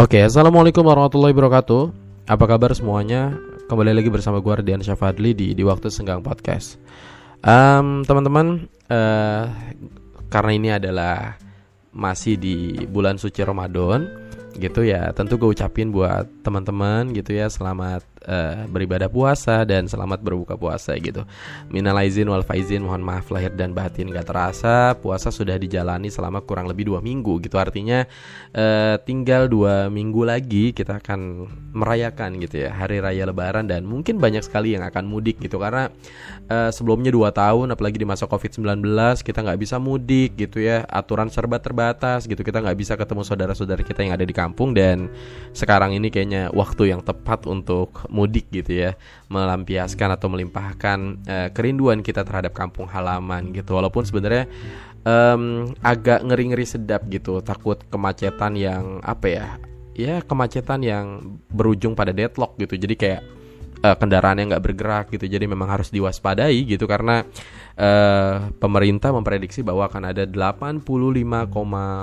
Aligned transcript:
Oke, 0.00 0.16
assalamualaikum 0.16 0.80
warahmatullahi 0.80 1.36
wabarakatuh. 1.36 1.92
Apa 2.24 2.48
kabar 2.48 2.72
semuanya? 2.72 3.36
Kembali 3.68 3.92
lagi 3.92 4.08
bersama 4.08 4.40
gue 4.40 4.48
Ardian 4.48 4.80
Syafadli 4.80 5.36
di 5.36 5.52
di 5.52 5.60
waktu 5.60 5.92
senggang 5.92 6.24
podcast. 6.24 6.80
Um, 7.44 8.00
teman-teman, 8.08 8.64
uh, 8.88 9.44
karena 10.32 10.52
ini 10.56 10.68
adalah 10.72 11.36
masih 11.92 12.40
di 12.40 12.80
bulan 12.88 13.20
suci 13.20 13.44
Ramadan, 13.44 14.08
gitu 14.56 14.88
ya. 14.88 15.12
Tentu 15.12 15.36
gue 15.36 15.52
ucapin 15.52 15.92
buat 15.92 16.24
teman-teman 16.40 17.12
gitu 17.12 17.36
ya, 17.36 17.52
selamat 17.52 18.00
uh, 18.26 18.66
beribadah 18.68 19.08
puasa 19.08 19.62
dan 19.64 19.86
selamat 19.88 20.20
berbuka 20.20 20.54
puasa 20.58 20.96
gitu. 20.98 21.24
Minal 21.72 21.96
aizin 22.02 22.28
wal 22.28 22.44
faizin, 22.44 22.84
mohon 22.84 23.00
maaf 23.00 23.30
lahir 23.32 23.52
dan 23.54 23.72
batin 23.72 24.10
gak 24.10 24.28
terasa. 24.28 24.92
Puasa 24.98 25.32
sudah 25.32 25.56
dijalani 25.56 26.12
selama 26.12 26.42
kurang 26.44 26.68
lebih 26.68 26.90
dua 26.90 27.00
minggu 27.00 27.40
gitu. 27.44 27.56
Artinya 27.56 28.04
uh, 28.52 28.96
tinggal 29.00 29.48
dua 29.48 29.88
minggu 29.88 30.26
lagi 30.26 30.72
kita 30.74 31.00
akan 31.00 31.46
merayakan 31.72 32.42
gitu 32.42 32.66
ya 32.66 32.74
hari 32.74 33.00
raya 33.00 33.24
Lebaran. 33.28 33.68
Dan 33.70 33.86
mungkin 33.86 34.20
banyak 34.20 34.44
sekali 34.44 34.76
yang 34.76 34.84
akan 34.84 35.06
mudik 35.06 35.40
gitu. 35.40 35.56
Karena 35.56 35.88
uh, 36.50 36.70
sebelumnya 36.74 37.14
dua 37.14 37.32
tahun 37.32 37.72
apalagi 37.72 38.00
di 38.00 38.06
masa 38.08 38.26
COVID-19 38.28 38.84
kita 39.24 39.38
nggak 39.44 39.60
bisa 39.60 39.76
mudik 39.80 40.36
gitu 40.36 40.60
ya. 40.60 40.84
Aturan 40.88 41.32
serba 41.32 41.62
terbatas 41.62 42.26
gitu. 42.26 42.40
Kita 42.42 42.60
nggak 42.60 42.76
bisa 42.76 42.96
ketemu 42.98 43.22
saudara-saudara 43.24 43.80
kita 43.84 44.04
yang 44.04 44.16
ada 44.16 44.26
di 44.26 44.34
kampung. 44.34 44.72
Dan 44.76 45.08
sekarang 45.52 45.96
ini 45.96 46.12
kayaknya 46.12 46.52
waktu 46.54 46.92
yang 46.92 47.02
tepat 47.02 47.46
untuk 47.48 48.09
mudik 48.10 48.50
gitu 48.50 48.74
ya 48.74 48.98
melampiaskan 49.30 50.18
atau 50.18 50.28
melimpahkan 50.28 50.98
uh, 51.24 51.48
kerinduan 51.54 52.02
kita 52.02 52.26
terhadap 52.26 52.52
kampung 52.52 52.90
halaman 52.90 53.54
gitu. 53.54 53.78
Walaupun 53.78 54.02
sebenarnya 54.04 54.50
um, 55.06 55.70
agak 55.80 56.26
ngeri-ngeri 56.26 56.66
sedap 56.66 57.06
gitu 57.08 57.40
takut 57.40 57.80
kemacetan 57.88 58.58
yang 58.58 58.98
apa 59.06 59.26
ya 59.30 59.46
ya 59.94 60.14
kemacetan 60.24 60.82
yang 60.82 61.38
berujung 61.48 61.94
pada 61.94 62.10
deadlock 62.10 62.58
gitu. 62.58 62.76
Jadi 62.76 62.94
kayak 62.98 63.22
uh, 63.84 63.96
kendaraan 63.96 64.40
yang 64.40 64.48
nggak 64.52 64.64
bergerak 64.64 65.04
gitu 65.12 65.26
jadi 65.26 65.44
memang 65.48 65.68
harus 65.68 65.88
diwaspadai 65.92 66.56
gitu 66.68 66.84
karena 66.84 67.24
uh, 67.76 68.52
pemerintah 68.60 69.10
memprediksi 69.12 69.64
bahwa 69.64 69.88
akan 69.88 70.12
ada 70.12 70.24
85, 70.28 70.84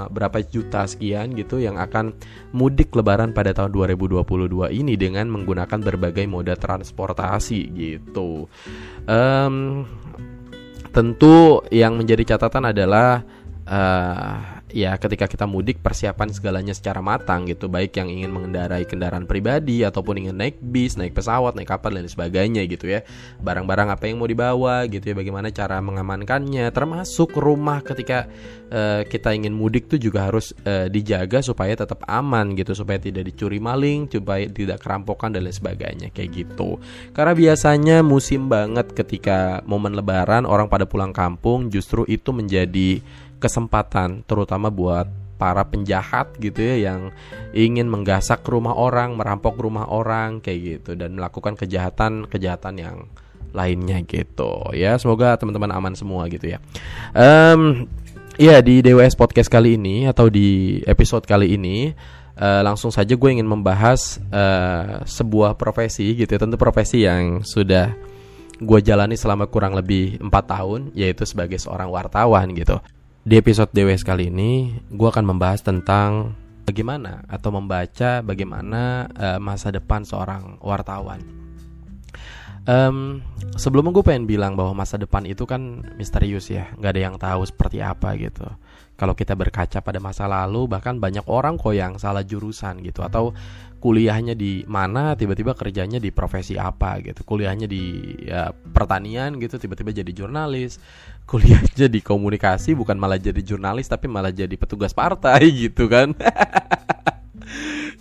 berapa 0.09 0.37
juta 0.45 0.83
sekian 0.89 1.33
gitu 1.37 1.61
yang 1.61 1.77
akan 1.77 2.17
mudik 2.53 2.93
lebaran 2.97 3.31
pada 3.31 3.53
tahun 3.53 3.73
2022 3.73 4.73
ini 4.73 4.93
dengan 4.97 5.29
menggunakan 5.29 5.79
berbagai 5.79 6.25
moda 6.25 6.57
transportasi 6.57 7.61
gitu. 7.73 8.49
Um, 9.05 9.85
tentu 10.91 11.61
yang 11.69 11.93
menjadi 11.99 12.35
catatan 12.35 12.73
adalah 12.73 13.21
uh, 13.69 14.56
ya 14.67 14.99
ketika 14.99 15.31
kita 15.31 15.47
mudik 15.47 15.79
persiapan 15.79 16.27
segalanya 16.31 16.75
secara 16.75 16.99
matang 16.99 17.47
gitu. 17.47 17.71
Baik 17.71 17.95
yang 17.95 18.11
ingin 18.11 18.31
mengendarai 18.31 18.83
kendaraan 18.83 19.23
pribadi 19.23 19.87
ataupun 19.87 20.27
ingin 20.27 20.35
naik 20.35 20.59
bis 20.59 20.99
naik 20.99 21.15
pesawat 21.15 21.55
naik 21.55 21.71
kapal 21.71 21.95
dan 21.95 22.07
sebagainya 22.07 22.67
gitu 22.67 22.91
ya. 22.91 23.03
Barang-barang 23.39 23.95
apa 23.95 24.03
yang 24.07 24.19
mau 24.19 24.27
dibawa 24.27 24.83
gitu 24.91 25.03
ya 25.03 25.15
bagaimana 25.15 25.51
cara 25.55 25.79
mengamankannya. 25.79 26.67
Termasuk 26.75 27.35
rumah 27.39 27.79
ketika 27.79 28.27
uh, 28.71 29.01
kita 29.07 29.31
ingin 29.31 29.55
mudik 29.55 29.87
tuh 29.87 29.99
juga 29.99 30.27
harus 30.27 30.51
uh, 30.67 30.91
dijaga 30.91 31.39
supaya 31.39 31.75
tetap 31.75 32.03
aman 32.07 32.55
gitu 32.55 32.75
supaya 32.75 32.99
tidak 32.99 33.27
dicuri 33.31 33.63
maling 33.63 34.11
supaya 34.11 34.47
tidak 34.51 34.83
kerampokan 34.83 35.31
dan 35.31 35.47
lain 35.47 35.55
sebagainya 35.55 36.07
kayak 36.11 36.43
gitu. 36.43 36.79
Karena 37.15 37.31
biasanya 37.31 37.97
musim 38.03 38.51
banget 38.51 38.91
ketika 38.91 39.63
momen 39.63 39.95
lebaran 39.95 40.43
orang 40.43 40.67
pada 40.67 40.83
pulang 40.83 41.15
kampung 41.15 41.71
justru 41.71 42.03
itu 42.07 42.35
menjadi 42.35 42.99
kesempatan 43.37 44.25
terutama 44.25 44.73
buat 44.73 45.07
para 45.37 45.61
penjahat 45.69 46.33
gitu 46.41 46.57
ya 46.57 46.91
yang 46.91 47.13
ingin 47.53 47.85
menggasak 47.87 48.41
rumah 48.43 48.73
orang, 48.73 49.13
merampok 49.13 49.55
rumah 49.61 49.85
orang 49.85 50.41
kayak 50.41 50.59
gitu 50.81 50.91
dan 50.97 51.13
melakukan 51.13 51.53
kejahatan-kejahatan 51.53 52.75
yang 52.81 52.97
lainnya 53.53 54.01
gitu 54.03 54.73
ya. 54.73 54.97
Semoga 54.97 55.37
teman-teman 55.37 55.71
aman 55.71 55.93
semua 55.93 56.25
gitu 56.27 56.49
ya. 56.49 56.59
Um, 57.13 57.85
ya 58.41 58.59
di 58.59 58.81
DWS 58.81 59.15
podcast 59.15 59.47
kali 59.47 59.77
ini 59.77 60.09
atau 60.09 60.27
di 60.27 60.81
episode 60.83 61.23
kali 61.23 61.53
ini 61.53 61.93
uh, 62.37 62.61
langsung 62.65 62.89
saja 62.89 63.13
gue 63.13 63.29
ingin 63.29 63.47
membahas 63.47 64.17
uh, 64.33 65.05
sebuah 65.05 65.55
profesi 65.55 66.17
gitu 66.17 66.33
ya. 66.33 66.39
Tentu 66.41 66.57
profesi 66.57 67.05
yang 67.05 67.45
sudah 67.45 67.93
gue 68.57 68.79
jalani 68.81 69.13
selama 69.13 69.45
kurang 69.45 69.77
lebih 69.77 70.17
empat 70.17 70.49
tahun 70.49 70.89
yaitu 70.97 71.29
sebagai 71.29 71.61
seorang 71.61 71.93
wartawan 71.93 72.49
gitu. 72.57 72.81
Di 73.27 73.35
episode 73.35 73.75
DWS 73.75 74.07
kali 74.07 74.31
ini, 74.31 74.71
gue 74.87 75.03
akan 75.03 75.35
membahas 75.35 75.59
tentang 75.59 76.31
bagaimana 76.63 77.27
atau 77.27 77.51
membaca 77.51 78.23
bagaimana 78.23 79.11
uh, 79.11 79.35
masa 79.35 79.67
depan 79.67 80.07
seorang 80.07 80.55
wartawan. 80.63 81.19
Um, 82.63 83.19
sebelumnya 83.59 83.91
gue 83.99 84.07
pengen 84.07 84.31
bilang 84.31 84.55
bahwa 84.55 84.79
masa 84.79 84.95
depan 84.95 85.27
itu 85.27 85.43
kan 85.43 85.83
misterius 85.99 86.47
ya, 86.47 86.71
nggak 86.79 86.91
ada 86.95 87.01
yang 87.03 87.15
tahu 87.19 87.43
seperti 87.43 87.83
apa 87.83 88.15
gitu. 88.15 88.47
Kalau 88.95 89.11
kita 89.11 89.35
berkaca 89.35 89.83
pada 89.83 89.99
masa 89.99 90.23
lalu, 90.23 90.71
bahkan 90.71 90.95
banyak 90.95 91.27
orang 91.27 91.59
kok 91.59 91.75
yang 91.75 91.99
salah 91.99 92.23
jurusan 92.23 92.79
gitu, 92.79 93.03
atau 93.03 93.35
kuliahnya 93.77 94.33
di 94.33 94.65
mana 94.65 95.13
tiba-tiba 95.13 95.53
kerjanya 95.53 96.01
di 96.01 96.09
profesi 96.09 96.57
apa 96.57 96.97
gitu. 97.01 97.21
Kuliahnya 97.21 97.69
di 97.69 98.01
ya, 98.25 98.49
pertanian 98.51 99.37
gitu 99.37 99.61
tiba-tiba 99.61 99.93
jadi 99.93 100.11
jurnalis. 100.11 100.81
Kuliahnya 101.29 101.91
di 101.91 101.99
komunikasi 102.01 102.73
bukan 102.73 102.95
malah 102.95 103.19
jadi 103.19 103.39
jurnalis 103.43 103.91
tapi 103.91 104.07
malah 104.07 104.31
jadi 104.31 104.53
petugas 104.57 104.95
partai 104.95 105.51
gitu 105.69 105.87
kan. 105.87 106.13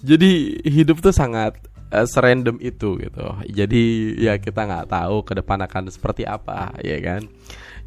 Jadi 0.06 0.62
hidup 0.62 1.02
tuh 1.02 1.10
sangat 1.10 1.58
uh, 1.90 2.06
serandom 2.06 2.62
itu 2.62 2.94
gitu. 3.00 3.26
Jadi 3.50 4.14
ya 4.22 4.38
kita 4.38 4.62
nggak 4.62 4.86
tahu 4.86 5.26
ke 5.26 5.32
depan 5.42 5.66
akan 5.66 5.90
seperti 5.90 6.22
apa 6.22 6.70
ya 6.78 6.98
kan. 7.02 7.26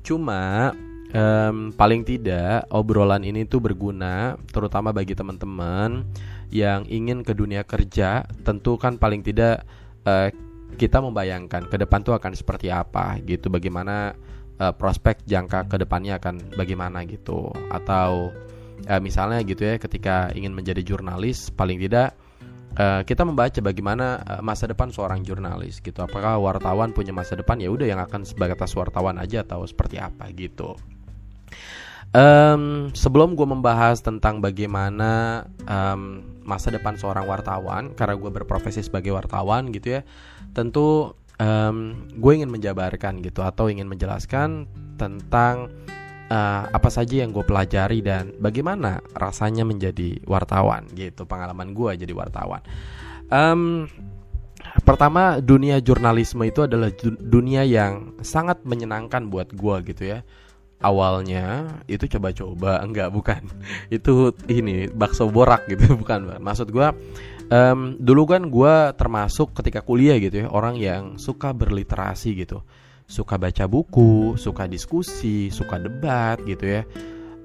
Cuma 0.03 0.73
um, 1.13 1.73
paling 1.73 2.05
tidak 2.05 2.65
obrolan 2.69 3.25
ini 3.25 3.45
tuh 3.45 3.61
berguna 3.61 4.37
terutama 4.49 4.93
bagi 4.93 5.17
teman-teman 5.17 6.05
yang 6.49 6.85
ingin 6.89 7.21
ke 7.25 7.33
dunia 7.33 7.65
kerja. 7.65 8.25
Tentu 8.45 8.77
kan 8.77 8.97
paling 8.97 9.21
tidak 9.25 9.65
uh, 10.05 10.29
kita 10.77 11.01
membayangkan 11.01 11.67
ke 11.67 11.75
depan 11.81 12.05
tuh 12.05 12.13
akan 12.17 12.33
seperti 12.37 12.69
apa 12.69 13.17
gitu. 13.25 13.49
Bagaimana 13.49 14.13
uh, 14.61 14.73
prospek 14.73 15.25
jangka 15.25 15.69
ke 15.69 15.75
depannya 15.81 16.17
akan 16.21 16.57
bagaimana 16.57 17.05
gitu. 17.05 17.53
Atau 17.69 18.33
uh, 18.85 19.01
misalnya 19.01 19.41
gitu 19.45 19.65
ya 19.65 19.75
ketika 19.81 20.29
ingin 20.33 20.53
menjadi 20.53 20.81
jurnalis 20.85 21.49
paling 21.53 21.81
tidak 21.81 22.13
uh, 22.77 23.01
kita 23.01 23.25
membaca 23.25 23.59
bagaimana 23.61 24.21
masa 24.45 24.69
depan 24.69 24.93
seorang 24.93 25.25
jurnalis 25.25 25.81
gitu. 25.81 26.01
Apakah 26.05 26.37
wartawan 26.37 26.93
punya 26.93 27.13
masa 27.13 27.33
depan? 27.33 27.57
Ya 27.61 27.69
udah 27.73 27.85
yang 27.85 28.01
akan 28.01 28.25
sebatas 28.25 28.73
wartawan 28.77 29.17
aja 29.17 29.41
atau 29.41 29.65
seperti 29.65 29.97
apa 30.01 30.29
gitu 30.33 30.77
Um, 32.09 32.89
sebelum 32.97 33.37
gue 33.37 33.45
membahas 33.45 34.01
tentang 34.01 34.41
bagaimana 34.41 35.45
um, 35.69 36.25
masa 36.41 36.73
depan 36.73 36.97
seorang 36.97 37.29
wartawan, 37.29 37.93
karena 37.93 38.17
gue 38.17 38.31
berprofesi 38.33 38.81
sebagai 38.81 39.13
wartawan 39.13 39.69
gitu 39.69 40.01
ya, 40.01 40.01
tentu 40.57 41.13
um, 41.37 42.09
gue 42.09 42.31
ingin 42.33 42.49
menjabarkan 42.49 43.21
gitu 43.21 43.45
atau 43.45 43.69
ingin 43.69 43.85
menjelaskan 43.85 44.65
tentang 44.97 45.69
uh, 46.33 46.65
apa 46.73 46.89
saja 46.89 47.21
yang 47.21 47.29
gue 47.29 47.45
pelajari 47.45 48.01
dan 48.01 48.33
bagaimana 48.41 49.05
rasanya 49.13 49.61
menjadi 49.61 50.17
wartawan 50.25 50.89
gitu, 50.97 51.29
pengalaman 51.29 51.77
gue 51.77 51.93
jadi 51.93 52.13
wartawan. 52.17 52.65
Um, 53.29 53.85
pertama 54.81 55.37
dunia 55.45 55.77
jurnalisme 55.77 56.41
itu 56.41 56.65
adalah 56.65 56.89
dunia 57.21 57.61
yang 57.69 58.17
sangat 58.25 58.65
menyenangkan 58.65 59.29
buat 59.29 59.53
gue 59.53 59.93
gitu 59.93 60.17
ya 60.17 60.25
awalnya 60.79 61.67
itu 61.91 62.07
coba-coba 62.07 62.79
enggak 62.83 63.11
bukan. 63.11 63.43
Itu 63.95 64.35
ini 64.47 64.87
bakso 64.87 65.27
borak 65.27 65.67
gitu 65.67 65.93
bukan 66.01 66.39
maksud 66.39 66.71
gue 66.71 66.87
um, 67.51 67.99
dulu 67.99 68.23
kan 68.29 68.47
gue 68.47 68.73
termasuk 68.95 69.51
ketika 69.59 69.83
kuliah 69.83 70.15
gitu 70.17 70.45
ya 70.45 70.47
orang 70.49 70.79
yang 70.79 71.03
suka 71.19 71.51
berliterasi 71.51 72.39
gitu. 72.39 72.63
Suka 73.09 73.41
baca 73.41 73.65
buku 73.65 74.37
suka 74.37 74.69
diskusi 74.69 75.51
suka 75.51 75.81
debat 75.81 76.39
gitu 76.45 76.65
ya. 76.65 76.83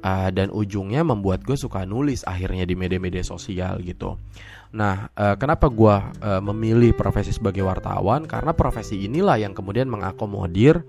Uh, 0.05 0.29
dan 0.29 0.53
ujungnya 0.53 1.01
membuat 1.01 1.41
gue 1.49 1.57
suka 1.57 1.89
nulis 1.89 2.29
akhirnya 2.29 2.69
di 2.69 2.77
media-media 2.77 3.25
sosial 3.25 3.81
gitu. 3.81 4.21
Nah 4.77 5.09
uh, 5.17 5.33
kenapa 5.41 5.73
gue 5.73 5.97
uh, 6.21 6.45
memilih 6.45 6.93
profesi 6.93 7.33
sebagai 7.33 7.65
wartawan? 7.65 8.29
Karena 8.29 8.53
profesi 8.53 9.09
inilah 9.09 9.41
yang 9.41 9.57
kemudian 9.57 9.89
mengakomodir 9.89 10.85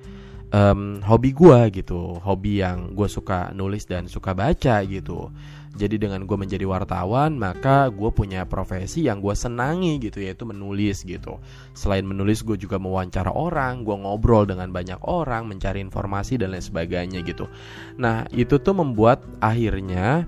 um, 0.51 1.01
hobi 1.01 1.31
gue 1.31 1.81
gitu 1.81 2.19
hobi 2.21 2.62
yang 2.62 2.94
gue 2.94 3.07
suka 3.09 3.53
nulis 3.56 3.88
dan 3.88 4.06
suka 4.12 4.36
baca 4.36 4.83
gitu. 4.86 5.31
Jadi 5.75 6.00
dengan 6.00 6.24
gue 6.24 6.38
menjadi 6.39 6.63
wartawan 6.63 7.36
maka 7.36 7.92
gue 7.92 8.07
punya 8.15 8.47
profesi 8.47 9.03
yang 9.03 9.19
gue 9.19 9.36
senangi 9.36 10.00
gitu 10.00 10.24
yaitu 10.24 10.47
menulis 10.47 11.03
gitu. 11.03 11.39
Selain 11.75 12.07
menulis 12.07 12.47
gue 12.47 12.56
juga 12.56 12.80
mewawancara 12.80 13.36
orang 13.36 13.83
gue 13.83 13.95
ngobrol 13.95 14.47
dengan 14.47 14.71
banyak 14.71 15.03
orang 15.03 15.51
mencari 15.51 15.83
informasi 15.83 16.39
dan 16.39 16.56
lain 16.56 16.63
sebagainya 16.63 17.19
gitu. 17.27 17.51
Nah 18.00 18.24
itu 18.31 18.56
tuh 18.56 18.71
membuat 18.71 19.27
akhirnya 19.44 20.24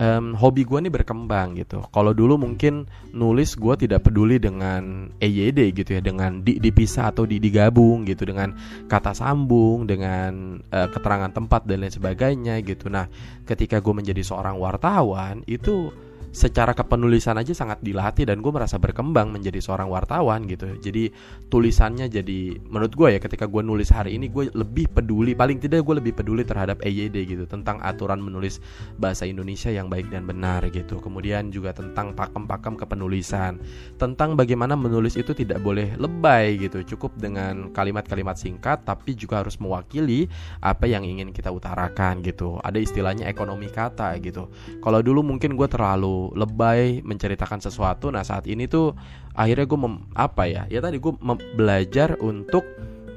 um, 0.00 0.32
hobi 0.34 0.64
gue 0.64 0.78
nih 0.80 0.92
berkembang 0.92 1.60
gitu. 1.60 1.84
Kalau 1.92 2.16
dulu 2.16 2.40
mungkin 2.40 2.88
nulis 3.12 3.54
gue 3.54 3.74
tidak 3.76 4.08
peduli 4.08 4.40
dengan 4.40 5.12
EYD 5.20 5.76
gitu 5.76 5.90
ya, 5.94 6.02
dengan 6.02 6.40
di, 6.40 6.56
dipisah 6.56 7.12
atau 7.12 7.28
di, 7.28 7.36
digabung 7.36 8.08
gitu, 8.08 8.24
dengan 8.24 8.56
kata 8.88 9.12
sambung, 9.12 9.84
dengan 9.84 10.58
uh, 10.72 10.88
keterangan 10.88 11.30
tempat 11.30 11.68
dan 11.68 11.84
lain 11.84 11.92
sebagainya 11.92 12.58
gitu. 12.64 12.88
Nah, 12.88 13.06
ketika 13.44 13.78
gue 13.78 13.92
menjadi 13.92 14.24
seorang 14.24 14.56
wartawan 14.56 15.44
itu 15.44 15.92
secara 16.30 16.70
kepenulisan 16.78 17.34
aja 17.34 17.50
sangat 17.50 17.82
dilatih 17.82 18.30
dan 18.30 18.38
gue 18.38 18.52
merasa 18.54 18.78
berkembang 18.78 19.34
menjadi 19.34 19.58
seorang 19.58 19.90
wartawan 19.90 20.46
gitu. 20.46 20.78
Jadi 20.78 21.10
tulisannya 21.50 22.06
jadi 22.06 22.62
menurut 22.70 22.94
gue 22.94 23.18
ya 23.18 23.20
ketika 23.20 23.50
gue 23.50 23.62
nulis 23.66 23.90
hari 23.90 24.14
ini 24.14 24.30
gue 24.30 24.46
lebih 24.54 24.86
peduli 24.94 25.34
paling 25.34 25.58
tidak 25.58 25.82
gue 25.82 25.98
lebih 25.98 26.14
peduli 26.14 26.46
terhadap 26.46 26.78
EYD 26.86 27.16
gitu 27.26 27.44
tentang 27.50 27.82
aturan 27.82 28.22
menulis 28.22 28.62
bahasa 29.02 29.26
Indonesia 29.26 29.74
yang 29.74 29.90
baik 29.90 30.06
dan 30.14 30.22
benar 30.22 30.62
gitu. 30.70 31.02
Kemudian 31.02 31.50
juga 31.50 31.74
tentang 31.74 32.14
pakem-pakem 32.14 32.78
kepenulisan 32.78 33.58
tentang 33.98 34.38
bagaimana 34.38 34.78
menulis 34.78 35.18
itu 35.18 35.34
tidak 35.34 35.58
boleh 35.66 35.98
lebay 35.98 36.62
gitu 36.62 36.86
cukup 36.94 37.18
dengan 37.18 37.74
kalimat-kalimat 37.74 38.38
singkat 38.38 38.86
tapi 38.86 39.18
juga 39.18 39.42
harus 39.42 39.58
mewakili 39.58 40.30
apa 40.62 40.86
yang 40.86 41.02
ingin 41.02 41.34
kita 41.34 41.50
utarakan 41.50 42.22
gitu. 42.22 42.62
Ada 42.62 42.78
istilahnya 42.78 43.26
ekonomi 43.26 43.66
kata 43.66 44.14
gitu. 44.22 44.46
Kalau 44.78 45.02
dulu 45.02 45.26
mungkin 45.26 45.58
gue 45.58 45.66
terlalu 45.66 46.19
lebay 46.36 47.00
menceritakan 47.00 47.64
sesuatu. 47.64 48.12
Nah 48.12 48.20
saat 48.20 48.44
ini 48.44 48.68
tuh 48.68 48.92
akhirnya 49.32 49.64
gue 49.64 49.80
apa 50.12 50.44
ya? 50.44 50.62
Ya 50.68 50.84
tadi 50.84 51.00
gue 51.00 51.14
belajar 51.56 52.20
untuk 52.20 52.68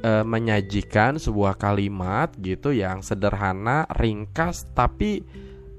uh, 0.08 0.24
menyajikan 0.24 1.20
sebuah 1.20 1.60
kalimat 1.60 2.32
gitu 2.40 2.72
yang 2.72 3.04
sederhana 3.04 3.84
ringkas 4.00 4.64
tapi 4.72 5.28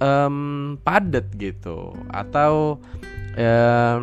um, 0.04 0.76
padat 0.84 1.32
gitu. 1.40 1.96
Atau 2.12 2.84
um, 3.38 4.00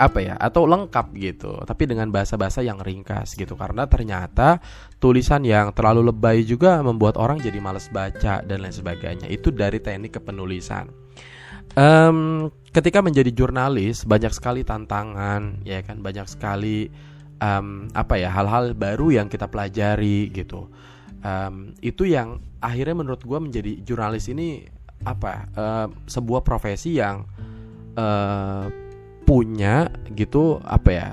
apa 0.00 0.18
ya? 0.24 0.34
Atau 0.40 0.64
lengkap 0.64 1.06
gitu 1.20 1.60
tapi 1.68 1.84
dengan 1.84 2.08
bahasa-bahasa 2.08 2.64
yang 2.64 2.80
ringkas 2.80 3.36
gitu. 3.36 3.52
Karena 3.60 3.84
ternyata 3.84 4.64
tulisan 4.96 5.44
yang 5.44 5.76
terlalu 5.76 6.08
lebay 6.08 6.40
juga 6.48 6.80
membuat 6.80 7.20
orang 7.20 7.36
jadi 7.36 7.60
males 7.60 7.92
baca 7.92 8.40
dan 8.40 8.64
lain 8.64 8.72
sebagainya. 8.72 9.28
Itu 9.28 9.52
dari 9.52 9.82
teknik 9.82 10.16
kepenulisan 10.16 11.10
Um, 11.78 12.50
ketika 12.74 12.98
menjadi 12.98 13.30
jurnalis 13.30 14.02
banyak 14.02 14.34
sekali 14.34 14.66
tantangan, 14.66 15.62
ya 15.62 15.82
kan? 15.86 16.02
Banyak 16.02 16.26
sekali 16.26 16.90
um, 17.38 17.86
apa 17.94 18.18
ya 18.18 18.30
hal-hal 18.30 18.74
baru 18.74 19.10
yang 19.14 19.26
kita 19.30 19.46
pelajari 19.46 20.30
gitu. 20.34 20.70
Um, 21.20 21.76
itu 21.84 22.08
yang 22.08 22.40
akhirnya 22.64 22.96
menurut 22.96 23.22
gue 23.22 23.38
menjadi 23.38 23.72
jurnalis 23.84 24.32
ini 24.32 24.64
apa 25.04 25.48
uh, 25.56 25.86
sebuah 26.08 26.44
profesi 26.44 26.96
yang 26.96 27.24
uh, 27.96 28.68
punya 29.24 29.88
gitu 30.12 30.60
apa 30.64 30.90
ya 30.90 31.08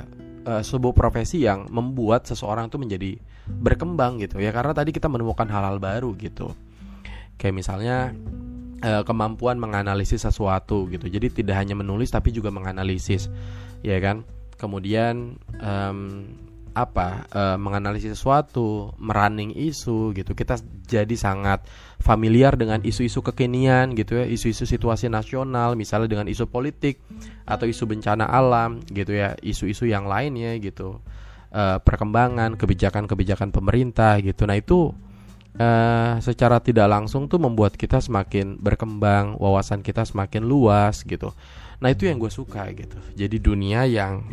uh, 0.48 0.64
sebuah 0.64 0.96
profesi 0.96 1.44
yang 1.44 1.68
membuat 1.72 2.28
seseorang 2.28 2.72
itu 2.72 2.80
menjadi 2.80 3.12
berkembang 3.48 4.20
gitu. 4.24 4.40
Ya 4.40 4.52
karena 4.52 4.76
tadi 4.76 4.92
kita 4.96 5.08
menemukan 5.08 5.48
hal-hal 5.48 5.80
baru 5.80 6.16
gitu. 6.20 6.52
Kayak 7.38 7.56
misalnya 7.56 8.12
uh, 8.84 9.04
kemampuan 9.06 9.58
menganalisis 9.58 10.26
sesuatu 10.26 10.86
gitu. 10.92 11.08
Jadi 11.08 11.44
tidak 11.44 11.58
hanya 11.58 11.78
menulis 11.78 12.14
tapi 12.14 12.34
juga 12.34 12.54
menganalisis, 12.54 13.30
ya 13.82 13.98
kan? 13.98 14.26
Kemudian 14.58 15.38
um, 15.62 16.00
apa 16.78 17.26
uh, 17.34 17.58
menganalisis 17.58 18.14
sesuatu, 18.14 18.94
merunning 19.02 19.50
isu 19.58 20.14
gitu. 20.14 20.38
Kita 20.38 20.62
jadi 20.86 21.16
sangat 21.18 21.66
familiar 21.98 22.54
dengan 22.54 22.86
isu-isu 22.86 23.26
kekinian 23.26 23.98
gitu 23.98 24.22
ya, 24.22 24.26
isu-isu 24.30 24.70
situasi 24.70 25.10
nasional, 25.10 25.74
misalnya 25.74 26.14
dengan 26.14 26.30
isu 26.30 26.46
politik 26.46 27.02
atau 27.50 27.66
isu 27.66 27.90
bencana 27.90 28.30
alam 28.30 28.86
gitu 28.94 29.18
ya, 29.18 29.34
isu-isu 29.42 29.90
yang 29.90 30.06
lainnya 30.06 30.54
gitu. 30.62 31.02
Uh, 31.48 31.80
perkembangan 31.82 32.60
kebijakan-kebijakan 32.60 33.56
pemerintah 33.56 34.20
gitu. 34.22 34.44
Nah, 34.46 34.60
itu 34.60 34.92
uh, 35.58 36.18
secara 36.22 36.62
tidak 36.62 36.88
langsung 36.88 37.26
tuh 37.26 37.42
membuat 37.42 37.76
kita 37.76 38.00
semakin 38.02 38.58
berkembang, 38.58 39.36
wawasan 39.38 39.82
kita 39.82 40.06
semakin 40.06 40.46
luas 40.46 41.02
gitu. 41.04 41.34
Nah 41.78 41.94
itu 41.94 42.10
yang 42.10 42.18
gue 42.18 42.32
suka 42.32 42.70
gitu. 42.74 42.98
Jadi 43.14 43.38
dunia 43.38 43.86
yang 43.86 44.26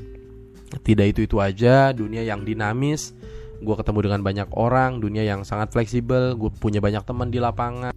tidak 0.85 1.17
itu 1.17 1.21
itu 1.29 1.37
aja, 1.41 1.93
dunia 1.93 2.25
yang 2.25 2.45
dinamis. 2.45 3.13
Gue 3.65 3.75
ketemu 3.81 4.11
dengan 4.11 4.21
banyak 4.21 4.49
orang, 4.57 5.01
dunia 5.01 5.25
yang 5.25 5.45
sangat 5.45 5.73
fleksibel. 5.73 6.37
Gue 6.37 6.53
punya 6.53 6.81
banyak 6.81 7.05
teman 7.05 7.29
di 7.33 7.41
lapangan. 7.41 7.93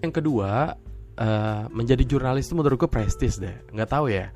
Yang 0.00 0.12
kedua, 0.22 0.76
uh, 1.16 1.62
menjadi 1.72 2.04
jurnalis 2.04 2.48
itu 2.48 2.54
menurut 2.56 2.76
gue 2.76 2.90
prestis 2.90 3.40
deh. 3.40 3.56
Nggak 3.72 3.90
tahu 3.92 4.12
ya. 4.12 4.32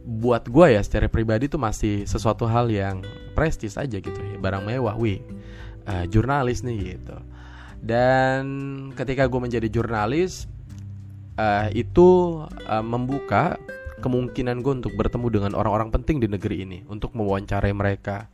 Buat 0.00 0.48
gue 0.48 0.66
ya 0.74 0.80
secara 0.80 1.12
pribadi 1.12 1.44
tuh 1.44 1.60
masih 1.60 2.08
sesuatu 2.08 2.48
hal 2.48 2.72
yang 2.72 3.04
prestis 3.36 3.76
aja 3.76 4.00
gitu 4.00 4.16
ya. 4.16 4.40
Barang 4.40 4.64
mewah, 4.64 4.96
wih 4.96 5.20
uh, 5.86 6.04
jurnalis 6.08 6.64
nih 6.66 6.96
gitu. 6.96 7.16
Dan 7.80 8.44
ketika 8.92 9.24
gue 9.24 9.40
menjadi 9.40 9.68
jurnalis 9.72 10.44
uh, 11.40 11.72
itu 11.72 12.40
uh, 12.68 12.84
membuka 12.84 13.56
kemungkinan 14.00 14.64
gue 14.64 14.72
untuk 14.84 14.92
bertemu 14.96 15.26
dengan 15.28 15.52
orang-orang 15.56 15.92
penting 15.92 16.20
di 16.20 16.28
negeri 16.28 16.64
ini 16.64 16.78
untuk 16.88 17.12
mewawancarai 17.12 17.72
mereka 17.76 18.28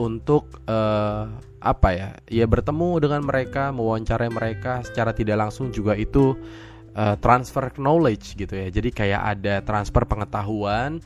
untuk 0.00 0.64
uh, 0.64 1.28
apa 1.60 1.88
ya 1.92 2.08
ya 2.32 2.48
bertemu 2.48 2.96
dengan 2.96 3.20
mereka 3.28 3.68
mewawancarai 3.76 4.32
mereka 4.32 4.80
secara 4.88 5.12
tidak 5.12 5.36
langsung 5.46 5.68
juga 5.68 5.92
itu 5.92 6.32
uh, 6.96 7.16
transfer 7.20 7.76
knowledge 7.76 8.36
gitu 8.40 8.56
ya. 8.56 8.72
Jadi 8.72 8.88
kayak 8.88 9.22
ada 9.36 9.54
transfer 9.60 10.08
pengetahuan 10.08 11.00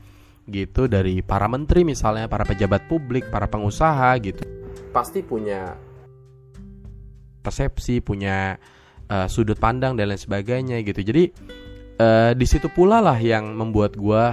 gitu 0.46 0.86
dari 0.86 1.26
para 1.26 1.50
menteri 1.50 1.82
misalnya 1.82 2.30
para 2.30 2.46
pejabat 2.46 2.86
publik 2.86 3.26
para 3.34 3.50
pengusaha 3.50 4.14
gitu 4.22 4.55
pasti 4.96 5.20
punya 5.20 5.76
persepsi, 7.44 8.00
punya 8.00 8.56
uh, 9.12 9.28
sudut 9.28 9.60
pandang 9.60 9.92
dan 9.92 10.08
lain 10.08 10.16
sebagainya 10.16 10.80
gitu. 10.80 11.04
Jadi 11.04 11.36
uh, 12.00 12.32
di 12.32 12.46
situ 12.48 12.72
pula 12.72 13.04
lah 13.04 13.20
yang 13.20 13.52
membuat 13.52 13.92
gue 14.00 14.24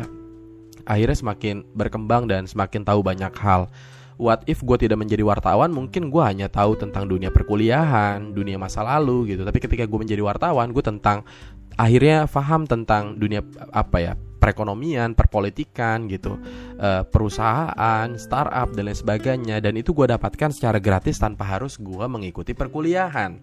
akhirnya 0.87 1.17
semakin 1.19 1.67
berkembang 1.75 2.31
dan 2.31 2.47
semakin 2.47 2.87
tahu 2.87 3.03
banyak 3.03 3.35
hal. 3.35 3.67
What 4.15 4.47
if 4.47 4.63
gue 4.63 4.77
tidak 4.79 5.03
menjadi 5.03 5.25
wartawan, 5.25 5.73
mungkin 5.73 6.07
gue 6.07 6.23
hanya 6.23 6.47
tahu 6.47 6.79
tentang 6.79 7.09
dunia 7.11 7.33
perkuliahan, 7.33 8.31
dunia 8.31 8.55
masa 8.55 8.85
lalu 8.85 9.35
gitu. 9.35 9.43
Tapi 9.43 9.59
ketika 9.59 9.83
gue 9.83 9.99
menjadi 9.99 10.23
wartawan, 10.23 10.71
gue 10.71 10.85
tentang 10.85 11.27
akhirnya 11.75 12.25
paham 12.29 12.65
tentang 12.65 13.17
dunia 13.17 13.41
apa 13.71 13.97
ya 13.99 14.13
perekonomian, 14.43 15.15
perpolitikan 15.15 16.11
gitu, 16.11 16.35
uh, 16.75 17.07
perusahaan, 17.07 18.11
startup 18.19 18.75
dan 18.75 18.91
lain 18.91 18.99
sebagainya. 18.99 19.63
Dan 19.63 19.79
itu 19.79 19.95
gue 19.95 20.11
dapatkan 20.11 20.51
secara 20.51 20.83
gratis 20.83 21.15
tanpa 21.15 21.47
harus 21.47 21.79
gue 21.79 22.05
mengikuti 22.11 22.51
perkuliahan 22.51 23.39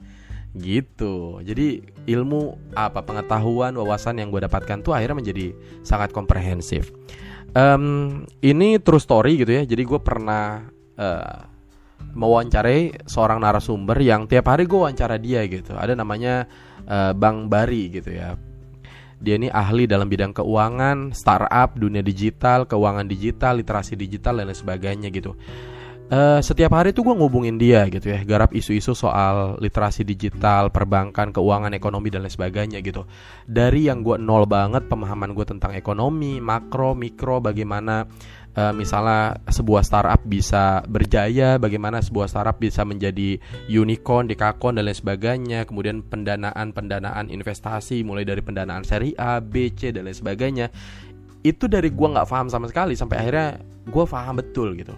gitu. 0.61 1.41
Jadi 1.41 1.81
ilmu 2.05 2.75
apa 2.77 3.01
pengetahuan, 3.01 3.73
wawasan 3.81 4.21
yang 4.21 4.29
gue 4.29 4.45
dapatkan 4.45 4.85
tuh 4.85 4.93
akhirnya 4.93 5.25
menjadi 5.25 5.57
sangat 5.81 6.13
komprehensif. 6.13 6.93
Um, 7.57 8.29
ini 8.45 8.77
true 8.79 9.01
story 9.01 9.41
gitu 9.41 9.57
ya. 9.57 9.63
Jadi 9.65 9.83
gue 9.89 10.01
pernah 10.05 10.69
uh, 11.01 11.50
mewawancarai 12.13 13.07
seorang 13.07 13.39
narasumber 13.43 13.99
yang 14.03 14.27
tiap 14.27 14.51
hari 14.51 14.67
gue 14.67 14.79
wawancara 14.79 15.17
dia 15.17 15.45
gitu. 15.47 15.75
Ada 15.75 15.95
namanya 15.99 16.47
uh, 16.87 17.13
Bang 17.17 17.47
Bari 17.47 17.91
gitu 18.01 18.13
ya 18.15 18.35
dia 19.21 19.37
ini 19.37 19.53
ahli 19.53 19.85
dalam 19.85 20.09
bidang 20.09 20.33
keuangan, 20.33 21.13
startup, 21.13 21.77
dunia 21.77 22.01
digital, 22.01 22.65
keuangan 22.65 23.05
digital, 23.05 23.61
literasi 23.61 23.93
digital 23.93 24.41
dan 24.41 24.49
lain 24.49 24.57
sebagainya 24.57 25.13
gitu. 25.13 25.37
Uh, 26.11 26.43
setiap 26.43 26.75
hari 26.75 26.91
tuh 26.91 27.07
gue 27.07 27.15
ngubungin 27.15 27.55
dia 27.55 27.87
gitu 27.87 28.11
ya 28.11 28.19
garap 28.27 28.51
isu-isu 28.51 28.99
soal 28.99 29.55
literasi 29.63 30.03
digital 30.03 30.67
perbankan 30.67 31.31
keuangan 31.31 31.71
ekonomi 31.71 32.11
dan 32.11 32.27
lain 32.27 32.35
sebagainya 32.35 32.83
gitu 32.83 33.07
dari 33.47 33.87
yang 33.87 34.03
gue 34.03 34.19
nol 34.19 34.43
banget 34.43 34.91
pemahaman 34.91 35.31
gue 35.39 35.47
tentang 35.47 35.71
ekonomi 35.71 36.43
makro 36.43 36.99
mikro 36.99 37.39
bagaimana 37.39 38.11
uh, 38.57 38.73
misalnya 38.75 39.39
sebuah 39.47 39.83
startup 39.85 40.21
bisa 40.25 40.83
berjaya, 40.87 41.61
bagaimana 41.61 42.03
sebuah 42.03 42.27
startup 42.27 42.59
bisa 42.59 42.83
menjadi 42.83 43.39
unicorn, 43.71 44.31
dekakon 44.31 44.79
dan 44.79 44.89
lain 44.89 44.97
sebagainya, 44.97 45.69
kemudian 45.69 46.03
pendanaan-pendanaan 46.07 47.31
investasi 47.31 48.03
mulai 48.03 48.27
dari 48.27 48.43
pendanaan 48.43 48.83
seri 48.83 49.15
A, 49.19 49.39
B, 49.39 49.71
C 49.75 49.95
dan 49.95 50.09
lain 50.09 50.17
sebagainya. 50.17 50.67
Itu 51.41 51.71
dari 51.71 51.89
gua 51.93 52.21
nggak 52.21 52.29
paham 52.29 52.49
sama 52.53 52.67
sekali 52.69 52.99
sampai 52.99 53.17
akhirnya 53.21 53.49
gua 53.89 54.05
paham 54.05 54.41
betul 54.41 54.77
gitu. 54.77 54.93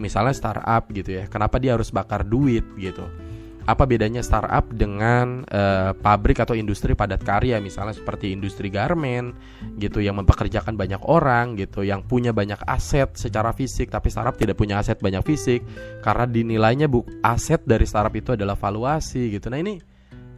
Misalnya 0.00 0.32
startup 0.32 0.88
gitu 0.90 1.20
ya, 1.20 1.28
kenapa 1.28 1.60
dia 1.60 1.76
harus 1.76 1.92
bakar 1.92 2.24
duit 2.24 2.64
gitu 2.80 3.29
apa 3.68 3.84
bedanya 3.84 4.24
startup 4.24 4.68
dengan 4.72 5.44
uh, 5.48 5.92
pabrik 5.96 6.40
atau 6.40 6.56
industri 6.56 6.96
padat 6.96 7.20
karya 7.20 7.60
misalnya 7.60 7.96
seperti 7.96 8.32
industri 8.32 8.72
garment 8.72 9.36
gitu 9.76 10.00
yang 10.00 10.16
mempekerjakan 10.20 10.74
banyak 10.76 11.00
orang 11.04 11.56
gitu 11.60 11.84
yang 11.84 12.04
punya 12.04 12.32
banyak 12.32 12.58
aset 12.64 13.12
secara 13.16 13.52
fisik 13.52 13.92
tapi 13.92 14.08
startup 14.08 14.36
tidak 14.36 14.56
punya 14.56 14.80
aset 14.80 14.96
banyak 15.00 15.20
fisik 15.24 15.60
karena 16.00 16.24
dinilainya 16.24 16.88
bu 16.88 17.04
aset 17.20 17.60
dari 17.64 17.84
startup 17.84 18.12
itu 18.16 18.32
adalah 18.32 18.56
valuasi 18.56 19.32
gitu 19.36 19.52
nah 19.52 19.60
ini 19.60 19.80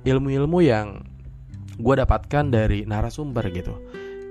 ilmu-ilmu 0.02 0.58
yang 0.62 1.12
gue 1.78 1.94
dapatkan 1.96 2.44
dari 2.52 2.84
narasumber 2.84 3.48
gitu. 3.54 3.74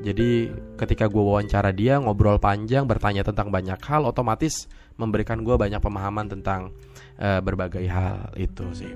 Jadi 0.01 0.49
ketika 0.81 1.05
gue 1.05 1.21
wawancara 1.21 1.69
dia 1.69 2.01
ngobrol 2.01 2.41
panjang 2.41 2.89
bertanya 2.89 3.21
tentang 3.21 3.53
banyak 3.53 3.77
hal 3.85 4.09
otomatis 4.09 4.65
memberikan 4.97 5.45
gue 5.45 5.53
banyak 5.53 5.77
pemahaman 5.77 6.25
tentang 6.25 6.73
uh, 7.21 7.39
berbagai 7.39 7.85
hal 7.85 8.33
itu 8.35 8.65
sih 8.73 8.91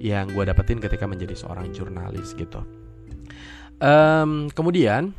yang 0.00 0.28
gue 0.32 0.44
dapetin 0.44 0.78
ketika 0.78 1.08
menjadi 1.08 1.34
seorang 1.36 1.72
jurnalis 1.72 2.36
gitu. 2.36 2.60
Um, 3.80 4.52
kemudian 4.52 5.16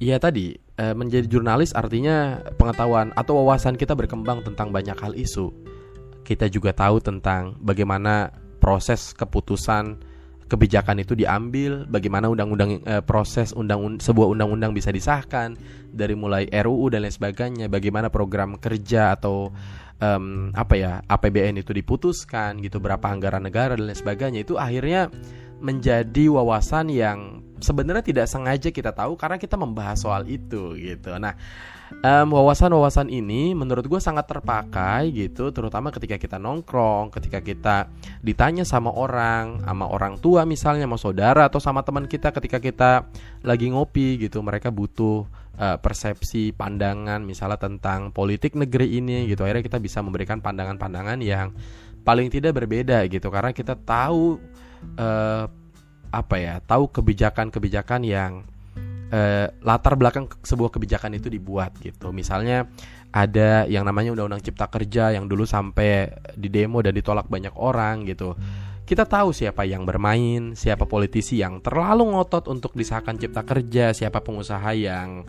ya 0.00 0.16
tadi 0.16 0.56
uh, 0.80 0.96
menjadi 0.96 1.28
jurnalis 1.28 1.76
artinya 1.76 2.40
pengetahuan 2.56 3.12
atau 3.14 3.44
wawasan 3.44 3.76
kita 3.76 3.92
berkembang 3.92 4.40
tentang 4.42 4.72
banyak 4.72 4.96
hal 4.96 5.12
isu. 5.12 5.52
Kita 6.24 6.48
juga 6.48 6.72
tahu 6.72 7.04
tentang 7.04 7.60
bagaimana 7.60 8.32
proses 8.56 9.12
keputusan 9.12 10.00
kebijakan 10.48 11.00
itu 11.00 11.12
diambil, 11.16 11.88
bagaimana 11.88 12.28
undang-undang 12.32 12.80
e, 12.84 13.00
proses 13.04 13.52
undang 13.56 14.00
sebuah 14.00 14.32
undang-undang 14.32 14.76
bisa 14.76 14.92
disahkan 14.92 15.56
dari 15.92 16.12
mulai 16.16 16.48
RUU 16.48 16.92
dan 16.92 17.04
lain 17.04 17.12
sebagainya, 17.12 17.66
bagaimana 17.68 18.08
program 18.12 18.56
kerja 18.60 19.16
atau 19.16 19.52
um, 20.04 20.52
apa 20.52 20.74
ya 20.76 20.92
APBN 21.08 21.64
itu 21.64 21.72
diputuskan 21.72 22.60
gitu, 22.60 22.78
berapa 22.78 23.04
anggaran 23.08 23.48
negara 23.48 23.74
dan 23.74 23.88
lain 23.88 23.96
sebagainya 23.96 24.44
itu 24.44 24.60
akhirnya 24.60 25.08
menjadi 25.64 26.28
wawasan 26.28 26.92
yang 26.92 27.40
sebenarnya 27.64 28.04
tidak 28.04 28.28
sengaja 28.28 28.68
kita 28.68 28.92
tahu 28.92 29.16
karena 29.16 29.40
kita 29.40 29.56
membahas 29.56 30.04
soal 30.04 30.28
itu 30.28 30.76
gitu. 30.76 31.16
Nah, 31.16 31.32
wawasan-wawasan 32.04 33.08
um, 33.08 33.16
ini 33.24 33.56
menurut 33.56 33.88
gue 33.88 34.00
sangat 34.02 34.28
terpakai 34.28 35.08
gitu, 35.14 35.48
terutama 35.54 35.88
ketika 35.88 36.20
kita 36.20 36.36
nongkrong, 36.36 37.08
ketika 37.16 37.40
kita 37.40 37.76
ditanya 38.20 38.68
sama 38.68 38.92
orang, 38.92 39.64
sama 39.64 39.88
orang 39.88 40.20
tua 40.20 40.44
misalnya, 40.44 40.84
sama 40.84 40.98
saudara 41.00 41.48
atau 41.48 41.62
sama 41.62 41.80
teman 41.80 42.04
kita 42.04 42.28
ketika 42.34 42.60
kita 42.60 42.90
lagi 43.40 43.72
ngopi 43.72 44.20
gitu, 44.20 44.44
mereka 44.44 44.68
butuh 44.68 45.24
uh, 45.56 45.76
persepsi, 45.80 46.52
pandangan 46.52 47.24
misalnya 47.24 47.56
tentang 47.56 48.12
politik 48.12 48.58
negeri 48.58 49.00
ini 49.00 49.24
gitu. 49.30 49.46
Akhirnya 49.46 49.64
kita 49.64 49.78
bisa 49.80 50.04
memberikan 50.04 50.44
pandangan-pandangan 50.44 51.20
yang 51.24 51.56
paling 52.04 52.28
tidak 52.28 52.58
berbeda 52.58 53.06
gitu, 53.08 53.32
karena 53.32 53.56
kita 53.56 53.78
tahu 53.80 54.36
uh, 55.00 55.46
apa 56.14 56.38
ya 56.38 56.54
tahu 56.62 56.86
kebijakan-kebijakan 56.94 58.00
yang 58.06 58.46
uh, 59.10 59.46
latar 59.62 59.98
belakang 59.98 60.30
sebuah 60.42 60.70
kebijakan 60.70 61.18
itu 61.18 61.26
dibuat 61.26 61.74
gitu. 61.82 62.14
Misalnya 62.14 62.70
ada 63.14 63.66
yang 63.70 63.86
namanya 63.86 64.10
undang-undang 64.10 64.42
cipta 64.42 64.66
kerja 64.66 65.14
yang 65.14 65.30
dulu 65.30 65.46
sampai 65.46 66.10
di 66.34 66.50
demo 66.50 66.82
dan 66.82 66.94
ditolak 66.94 67.30
banyak 67.30 67.54
orang 67.54 68.06
gitu. 68.06 68.34
Kita 68.84 69.08
tahu 69.08 69.32
siapa 69.32 69.64
yang 69.64 69.88
bermain, 69.88 70.52
siapa 70.52 70.84
politisi 70.84 71.40
yang 71.40 71.64
terlalu 71.64 72.04
ngotot 72.12 72.52
untuk 72.52 72.76
disahkan 72.76 73.16
cipta 73.16 73.40
kerja, 73.40 73.96
siapa 73.96 74.20
pengusaha 74.20 74.76
yang 74.76 75.24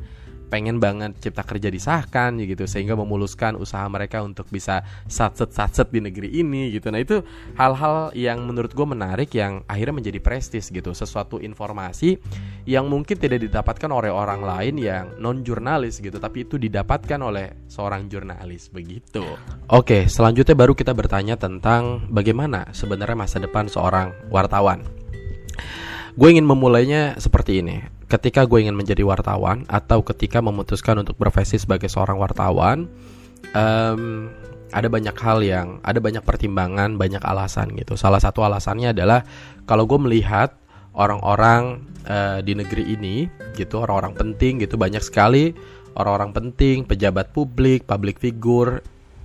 pengen 0.47 0.77
banget 0.77 1.17
cipta 1.21 1.43
kerja 1.43 1.69
disahkan 1.69 2.37
gitu. 2.41 2.65
Sehingga 2.69 2.93
memuluskan 2.93 3.57
usaha 3.57 3.85
mereka 3.89 4.21
untuk 4.21 4.47
bisa 4.49 4.85
satset 5.09 5.51
satset 5.51 5.89
di 5.89 5.99
negeri 6.01 6.31
ini 6.41 6.73
gitu. 6.73 6.89
Nah 6.93 7.01
itu 7.01 7.21
hal-hal 7.57 8.13
yang 8.13 8.43
menurut 8.45 8.71
gue 8.71 8.87
menarik 8.87 9.31
yang 9.33 9.65
akhirnya 9.65 10.01
menjadi 10.01 10.19
prestis 10.21 10.69
gitu. 10.69 10.93
Sesuatu 10.93 11.41
informasi 11.41 12.17
yang 12.65 12.89
mungkin 12.89 13.17
tidak 13.17 13.45
didapatkan 13.45 13.89
oleh 13.89 14.11
orang 14.11 14.41
lain 14.41 14.75
yang 14.77 15.05
non 15.17 15.41
jurnalis 15.41 15.99
gitu. 15.99 16.17
Tapi 16.17 16.45
itu 16.45 16.61
didapatkan 16.61 17.19
oleh 17.21 17.67
seorang 17.69 18.07
jurnalis 18.07 18.69
begitu. 18.69 19.23
Oke 19.71 20.05
selanjutnya 20.05 20.53
baru 20.53 20.73
kita 20.77 20.93
bertanya 20.93 21.35
tentang 21.35 22.07
bagaimana 22.09 22.69
sebenarnya 22.71 23.17
masa 23.17 23.37
depan 23.41 23.65
seorang 23.69 24.13
wartawan. 24.29 24.85
Gue 26.15 26.31
ingin 26.31 26.47
memulainya 26.47 27.19
seperti 27.19 27.59
ini 27.59 27.94
ketika 28.05 28.45
gue 28.45 28.65
ingin 28.65 28.77
menjadi 28.77 29.01
wartawan 29.01 29.65
atau 29.65 30.05
ketika 30.05 30.39
memutuskan 30.39 31.01
untuk 31.01 31.17
profesi 31.17 31.57
sebagai 31.57 31.89
seorang 31.89 32.21
wartawan 32.21 32.85
um, 33.53 34.29
ada 34.69 34.87
banyak 34.91 35.15
hal 35.15 35.39
yang 35.41 35.67
ada 35.81 35.97
banyak 36.03 36.21
pertimbangan 36.21 36.99
banyak 36.99 37.23
alasan 37.23 37.73
gitu. 37.79 37.95
Salah 37.95 38.19
satu 38.19 38.43
alasannya 38.43 38.91
adalah 38.91 39.23
kalau 39.65 39.87
gue 39.87 39.97
melihat 39.97 40.53
orang-orang 40.95 41.83
uh, 42.07 42.39
di 42.41 42.55
negeri 42.55 42.95
ini 42.95 43.27
gitu 43.53 43.83
orang-orang 43.83 44.15
penting 44.15 44.63
gitu 44.63 44.79
banyak 44.79 45.03
sekali 45.03 45.51
orang-orang 45.99 46.31
penting 46.31 46.87
pejabat 46.87 47.35
publik 47.35 47.83
public 47.83 48.17
figure 48.17 48.79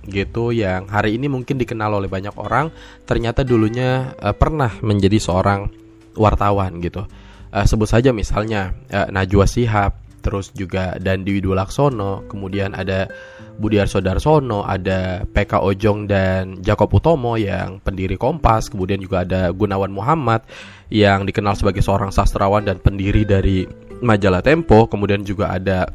gitu 0.09 0.49
yang 0.51 0.89
hari 0.89 1.15
ini 1.15 1.29
mungkin 1.29 1.61
dikenal 1.61 2.01
oleh 2.01 2.09
banyak 2.09 2.33
orang 2.35 2.73
ternyata 3.05 3.45
dulunya 3.45 4.11
uh, 4.19 4.35
pernah 4.35 4.73
menjadi 4.83 5.17
seorang 5.21 5.69
wartawan 6.17 6.81
gitu 6.83 7.07
uh, 7.51 7.65
sebut 7.67 7.87
saja 7.87 8.15
misalnya 8.15 8.75
uh, 8.91 9.07
Najwa 9.11 9.45
Sihab, 9.45 9.95
terus 10.21 10.53
juga 10.53 10.95
Dandi 11.01 11.35
Widulaksono, 11.35 12.29
kemudian 12.29 12.77
ada 12.77 13.09
Budiarso 13.57 13.99
Darsono, 13.99 14.63
ada 14.65 15.25
PK 15.25 15.61
Ojong 15.61 16.09
dan 16.09 16.61
Jakob 16.61 16.93
Utomo 16.93 17.35
yang 17.35 17.81
pendiri 17.81 18.15
Kompas, 18.15 18.69
kemudian 18.69 19.01
juga 19.01 19.25
ada 19.25 19.49
Gunawan 19.51 19.91
Muhammad 19.91 20.45
yang 20.93 21.25
dikenal 21.25 21.57
sebagai 21.57 21.81
seorang 21.85 22.09
sastrawan 22.13 22.65
dan 22.65 22.77
pendiri 22.81 23.25
dari 23.25 23.65
majalah 24.01 24.41
Tempo, 24.41 24.89
kemudian 24.89 25.21
juga 25.21 25.53
ada 25.53 25.89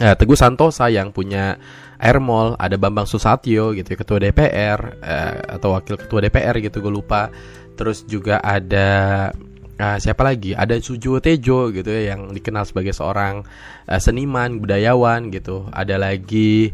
uh, 0.00 0.14
Teguh 0.16 0.36
Santosa 0.36 0.88
yang 0.88 1.12
punya 1.12 1.56
Airmall, 2.00 2.58
ada 2.60 2.76
Bambang 2.76 3.08
Susatyo 3.08 3.72
gitu 3.72 3.96
ketua 3.96 4.20
DPR 4.20 4.80
uh, 5.00 5.56
atau 5.56 5.76
wakil 5.76 5.96
ketua 5.96 6.20
DPR 6.24 6.60
gitu 6.60 6.84
gue 6.84 6.92
lupa. 6.92 7.32
Terus 7.74 8.06
juga 8.06 8.38
ada 8.38 9.30
uh, 9.78 9.98
siapa 9.98 10.22
lagi? 10.22 10.54
Ada 10.54 10.78
Sujo 10.78 11.18
Tejo 11.18 11.70
gitu 11.70 11.88
ya 11.90 12.14
yang 12.14 12.30
dikenal 12.30 12.66
sebagai 12.68 12.94
seorang 12.94 13.42
uh, 13.88 14.00
seniman 14.00 14.62
budayawan 14.62 15.30
gitu. 15.34 15.66
Ada 15.70 15.98
lagi 15.98 16.70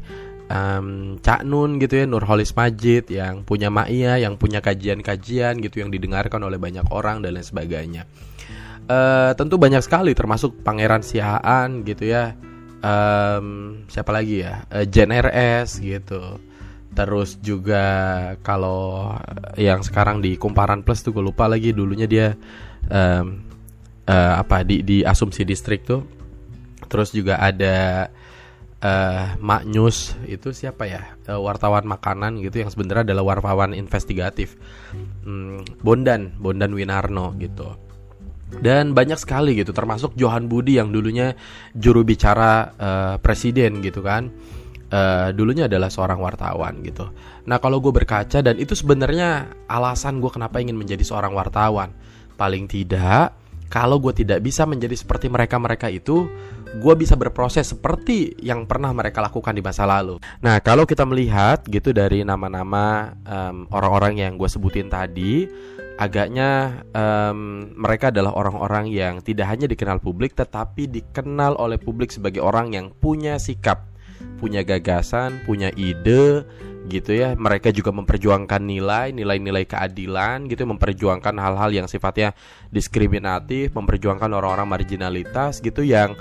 um, 0.50 1.16
Cak 1.22 1.46
Nun 1.46 1.78
gitu 1.78 2.02
ya 2.02 2.04
Nurholis 2.10 2.52
Majid 2.52 3.08
yang 3.08 3.46
punya 3.46 3.70
Ma'ia 3.70 4.18
yang 4.18 4.36
punya 4.36 4.58
kajian-kajian 4.58 5.62
gitu 5.62 5.80
yang 5.80 5.94
didengarkan 5.94 6.42
oleh 6.42 6.58
banyak 6.58 6.84
orang 6.90 7.22
dan 7.22 7.38
lain 7.38 7.46
sebagainya. 7.46 8.04
Uh, 8.90 9.30
tentu 9.38 9.54
banyak 9.54 9.86
sekali 9.86 10.18
termasuk 10.18 10.66
Pangeran 10.66 11.06
Sihaan 11.06 11.86
gitu 11.86 12.10
ya. 12.10 12.34
Um, 12.80 13.84
siapa 13.86 14.10
lagi 14.10 14.42
ya? 14.42 14.66
Uh, 14.66 14.82
Jen 14.82 15.14
RS 15.14 15.78
gitu. 15.78 16.42
Terus 16.90 17.38
juga 17.38 17.84
kalau 18.42 19.14
yang 19.54 19.86
sekarang 19.86 20.18
di 20.18 20.34
Kumparan 20.34 20.82
Plus 20.82 21.06
tuh 21.06 21.14
gue 21.14 21.22
lupa 21.22 21.46
lagi 21.46 21.70
dulunya 21.70 22.10
dia 22.10 22.34
um, 22.88 23.44
uh, 24.08 24.34
apa 24.40 24.64
di 24.64 24.80
di 24.80 25.02
asumsi 25.04 25.44
distrik 25.44 25.84
tuh. 25.84 26.02
Terus 26.90 27.14
juga 27.14 27.38
ada 27.38 28.08
uh, 28.82 29.24
Mak 29.38 29.62
News 29.68 30.16
itu 30.26 30.50
siapa 30.50 30.88
ya? 30.88 31.14
Uh, 31.28 31.38
wartawan 31.38 31.86
makanan 31.86 32.40
gitu 32.42 32.64
yang 32.64 32.70
sebenarnya 32.72 33.12
adalah 33.12 33.36
wartawan 33.36 33.76
investigatif. 33.76 34.56
Hmm, 35.22 35.62
Bondan 35.84 36.34
Bondan 36.40 36.72
Winarno 36.74 37.36
gitu. 37.38 37.76
Dan 38.50 38.98
banyak 38.98 39.14
sekali 39.14 39.54
gitu 39.54 39.70
termasuk 39.70 40.18
Johan 40.18 40.50
Budi 40.50 40.82
yang 40.82 40.90
dulunya 40.90 41.38
juru 41.78 42.02
bicara 42.02 42.74
uh, 42.74 43.14
presiden 43.22 43.78
gitu 43.78 44.02
kan. 44.02 44.34
Uh, 44.90 45.30
dulunya 45.30 45.70
adalah 45.70 45.86
seorang 45.86 46.18
wartawan 46.18 46.82
gitu. 46.82 47.14
Nah 47.46 47.62
kalau 47.62 47.78
gue 47.78 47.94
berkaca 47.94 48.42
dan 48.42 48.58
itu 48.58 48.74
sebenarnya 48.74 49.46
alasan 49.70 50.18
gue 50.18 50.34
kenapa 50.34 50.58
ingin 50.58 50.74
menjadi 50.74 51.06
seorang 51.06 51.30
wartawan 51.30 51.94
Paling 52.40 52.64
tidak, 52.72 53.36
kalau 53.68 54.00
gue 54.00 54.16
tidak 54.16 54.40
bisa 54.40 54.64
menjadi 54.64 54.96
seperti 54.96 55.28
mereka-mereka 55.28 55.92
itu, 55.92 56.24
gue 56.80 56.94
bisa 56.96 57.20
berproses 57.20 57.68
seperti 57.68 58.32
yang 58.40 58.64
pernah 58.64 58.96
mereka 58.96 59.20
lakukan 59.20 59.52
di 59.52 59.60
masa 59.60 59.84
lalu. 59.84 60.16
Nah, 60.40 60.56
kalau 60.64 60.88
kita 60.88 61.04
melihat 61.04 61.60
gitu 61.68 61.92
dari 61.92 62.24
nama-nama 62.24 63.12
um, 63.28 63.68
orang-orang 63.68 64.24
yang 64.24 64.32
gue 64.40 64.48
sebutin 64.48 64.88
tadi, 64.88 65.44
agaknya 66.00 66.80
um, 66.96 67.68
mereka 67.76 68.08
adalah 68.08 68.32
orang-orang 68.32 68.88
yang 68.88 69.20
tidak 69.20 69.52
hanya 69.52 69.68
dikenal 69.68 70.00
publik, 70.00 70.32
tetapi 70.32 70.88
dikenal 70.88 71.60
oleh 71.60 71.76
publik 71.76 72.08
sebagai 72.08 72.40
orang 72.40 72.72
yang 72.72 72.88
punya 72.88 73.36
sikap, 73.36 73.89
punya 74.40 74.64
gagasan, 74.64 75.44
punya 75.44 75.68
ide, 75.76 76.44
gitu 76.90 77.14
ya. 77.14 77.38
Mereka 77.38 77.70
juga 77.70 77.94
memperjuangkan 77.94 78.60
nilai 78.60 79.14
nilai-nilai 79.14 79.64
keadilan 79.68 80.50
gitu 80.50 80.66
memperjuangkan 80.66 81.38
hal-hal 81.38 81.70
yang 81.70 81.86
sifatnya 81.86 82.34
diskriminatif 82.74 83.72
memperjuangkan 83.72 84.30
orang-orang 84.34 84.66
marginalitas 84.66 85.62
gitu 85.62 85.86
yang 85.86 86.18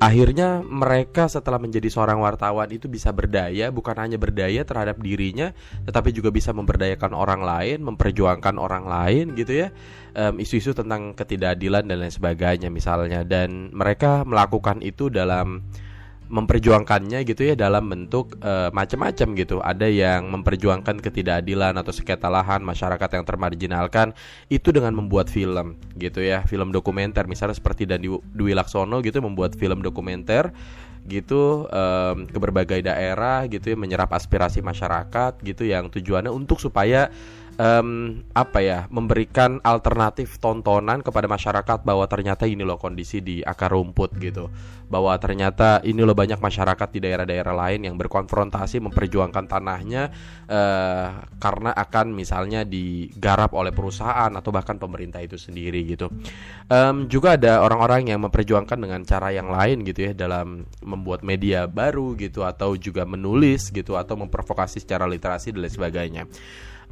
akhirnya 0.00 0.64
mereka 0.64 1.28
setelah 1.28 1.60
menjadi 1.60 1.92
seorang 1.92 2.24
wartawan 2.24 2.72
itu 2.72 2.88
bisa 2.88 3.12
berdaya 3.12 3.68
bukan 3.68 3.92
hanya 4.00 4.16
berdaya 4.16 4.64
terhadap 4.64 4.96
dirinya 4.96 5.52
tetapi 5.84 6.08
juga 6.16 6.32
bisa 6.32 6.56
memberdayakan 6.56 7.12
orang 7.12 7.44
lain 7.44 7.84
memperjuangkan 7.84 8.56
orang 8.56 8.88
lain 8.88 9.36
gitu 9.36 9.68
ya. 9.68 9.68
Isu-isu 10.10 10.74
um, 10.74 10.78
tentang 10.82 11.14
ketidakadilan 11.14 11.86
dan 11.86 12.02
lain 12.02 12.10
sebagainya 12.10 12.66
misalnya. 12.66 13.22
Dan 13.22 13.70
mereka 13.70 14.26
melakukan 14.26 14.82
itu 14.82 15.06
dalam 15.06 15.62
memperjuangkannya 16.30 17.26
gitu 17.26 17.42
ya 17.42 17.54
dalam 17.58 17.90
bentuk 17.90 18.38
uh, 18.40 18.70
macam-macam 18.70 19.34
gitu. 19.34 19.58
Ada 19.58 19.90
yang 19.90 20.30
memperjuangkan 20.30 21.02
ketidakadilan 21.02 21.74
atau 21.74 21.90
sengketa 21.90 22.30
lahan 22.30 22.62
masyarakat 22.62 23.10
yang 23.18 23.24
termarginalkan 23.26 24.14
itu 24.46 24.70
dengan 24.70 24.94
membuat 24.94 25.26
film 25.26 25.74
gitu 25.98 26.22
ya, 26.22 26.46
film 26.46 26.70
dokumenter 26.70 27.26
misalnya 27.26 27.58
seperti 27.58 27.84
Dandi 27.90 28.06
Dwi 28.08 28.54
Laksono 28.54 29.02
gitu 29.02 29.18
membuat 29.18 29.58
film 29.58 29.82
dokumenter 29.82 30.54
gitu 31.08 31.66
um, 31.66 32.28
ke 32.28 32.38
berbagai 32.38 32.84
daerah 32.84 33.48
gitu 33.48 33.72
ya 33.72 33.76
menyerap 33.76 34.12
aspirasi 34.12 34.60
masyarakat 34.60 35.40
gitu 35.42 35.64
yang 35.64 35.88
tujuannya 35.88 36.28
untuk 36.28 36.60
supaya 36.60 37.08
um, 37.60 38.20
apa 38.32 38.58
ya 38.64 38.78
memberikan 38.88 39.60
alternatif 39.60 40.40
tontonan 40.40 41.04
kepada 41.04 41.28
masyarakat 41.28 41.84
bahwa 41.84 42.08
ternyata 42.08 42.48
ini 42.48 42.64
loh 42.64 42.80
kondisi 42.80 43.20
di 43.20 43.44
akar 43.44 43.76
rumput 43.76 44.16
gitu. 44.16 44.48
Bahwa 44.90 45.14
ternyata 45.22 45.78
ini 45.86 46.02
loh 46.02 46.18
banyak 46.18 46.42
masyarakat 46.42 46.88
di 46.90 46.98
daerah-daerah 46.98 47.54
lain 47.54 47.86
yang 47.86 47.94
berkonfrontasi 47.94 48.82
memperjuangkan 48.82 49.46
tanahnya 49.46 50.10
uh, 50.50 51.08
karena 51.38 51.70
akan 51.76 52.10
misalnya 52.10 52.66
digarap 52.66 53.54
oleh 53.54 53.70
perusahaan 53.70 54.32
atau 54.34 54.50
bahkan 54.50 54.80
pemerintah 54.80 55.22
itu 55.22 55.38
sendiri 55.38 55.86
gitu. 55.86 56.10
Um, 56.66 57.06
juga 57.06 57.38
ada 57.38 57.62
orang-orang 57.62 58.10
yang 58.10 58.24
memperjuangkan 58.26 58.78
dengan 58.80 59.06
cara 59.06 59.30
yang 59.30 59.52
lain 59.52 59.86
gitu 59.86 60.10
ya 60.10 60.12
dalam 60.16 60.66
membuat 60.82 61.22
media 61.22 61.70
baru 61.70 62.18
gitu 62.18 62.42
atau 62.42 62.74
juga 62.74 63.06
menulis 63.06 63.70
gitu 63.70 63.94
atau 63.94 64.18
memprovokasi 64.18 64.82
secara 64.82 65.06
literasi 65.06 65.54
dan 65.54 65.60
lain 65.62 65.70
sebagainya 65.70 66.24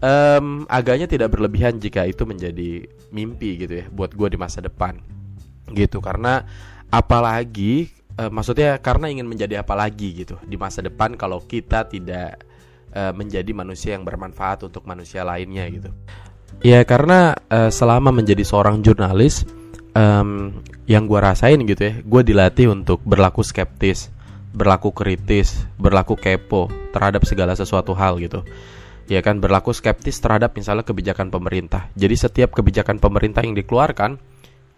um, 0.03 0.67
agaknya 0.67 1.07
tidak 1.07 1.35
berlebihan 1.35 1.79
jika 1.79 2.07
itu 2.07 2.25
menjadi 2.25 2.87
mimpi 3.11 3.61
gitu 3.61 3.85
ya 3.85 3.87
buat 3.91 4.15
gue 4.15 4.29
di 4.35 4.39
masa 4.39 4.63
depan. 4.63 4.99
Gitu 5.69 6.01
karena 6.01 6.47
apalagi 6.89 7.93
uh, 8.17 8.33
maksudnya 8.33 8.81
karena 8.81 9.13
ingin 9.13 9.29
menjadi 9.29 9.61
apa 9.61 9.77
lagi 9.77 10.25
gitu 10.25 10.41
di 10.45 10.57
masa 10.57 10.81
depan 10.81 11.15
kalau 11.15 11.45
kita 11.45 11.85
tidak 11.87 12.41
uh, 12.97 13.13
menjadi 13.13 13.51
manusia 13.53 13.95
yang 13.95 14.05
bermanfaat 14.09 14.67
untuk 14.67 14.85
manusia 14.89 15.23
lainnya 15.23 15.69
gitu. 15.69 15.91
Ya 16.65 16.83
karena 16.83 17.39
uh, 17.53 17.71
selama 17.71 18.11
menjadi 18.11 18.43
seorang 18.43 18.83
jurnalis 18.83 19.47
um, 19.95 20.63
yang 20.89 21.05
gue 21.05 21.21
rasain 21.21 21.61
gitu 21.69 21.83
ya 21.85 21.95
gue 22.01 22.23
dilatih 22.25 22.73
untuk 22.73 23.05
berlaku 23.05 23.45
skeptis 23.45 24.09
berlaku 24.57 24.91
kritis 24.91 25.69
berlaku 25.77 26.17
kepo 26.17 26.73
terhadap 26.91 27.23
segala 27.29 27.53
sesuatu 27.53 27.93
hal 27.93 28.17
gitu 28.19 28.43
ya 29.09 29.25
kan 29.25 29.41
berlaku 29.41 29.73
skeptis 29.73 30.21
terhadap 30.21 30.55
misalnya 30.55 30.85
kebijakan 30.85 31.33
pemerintah. 31.33 31.89
Jadi 31.97 32.15
setiap 32.15 32.53
kebijakan 32.53 33.01
pemerintah 33.01 33.41
yang 33.41 33.57
dikeluarkan, 33.57 34.21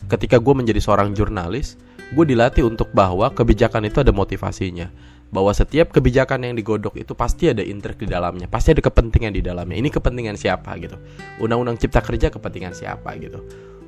ketika 0.07 0.39
gue 0.39 0.55
menjadi 0.55 0.79
seorang 0.79 1.13
jurnalis, 1.13 1.75
gue 2.15 2.25
dilatih 2.25 2.65
untuk 2.65 2.95
bahwa 2.95 3.29
kebijakan 3.35 3.91
itu 3.91 4.01
ada 4.01 4.15
motivasinya. 4.15 4.89
Bahwa 5.31 5.55
setiap 5.55 5.95
kebijakan 5.95 6.43
yang 6.43 6.55
digodok 6.59 6.99
itu 6.99 7.15
pasti 7.15 7.51
ada 7.51 7.63
intrik 7.63 8.03
di 8.03 8.11
dalamnya, 8.11 8.51
pasti 8.51 8.75
ada 8.75 8.83
kepentingan 8.83 9.31
di 9.31 9.43
dalamnya. 9.43 9.79
Ini 9.79 9.91
kepentingan 9.91 10.35
siapa 10.35 10.75
gitu? 10.83 10.99
Undang-undang 11.39 11.79
Cipta 11.79 12.03
Kerja 12.03 12.35
kepentingan 12.35 12.75
siapa 12.75 13.15
gitu? 13.15 13.39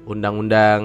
Undang-undang 0.06 0.82